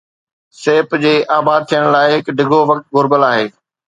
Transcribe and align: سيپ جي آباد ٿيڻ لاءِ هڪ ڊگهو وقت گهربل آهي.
سيپ 0.59 0.95
جي 1.03 1.11
آباد 1.37 1.67
ٿيڻ 1.73 1.83
لاءِ 1.97 2.07
هڪ 2.15 2.33
ڊگهو 2.39 2.59
وقت 2.71 2.85
گهربل 2.99 3.27
آهي. 3.29 3.45